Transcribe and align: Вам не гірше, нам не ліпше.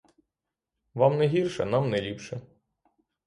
Вам 0.99 1.17
не 1.17 1.27
гірше, 1.27 1.65
нам 1.65 1.89
не 1.89 2.01
ліпше. 2.01 2.41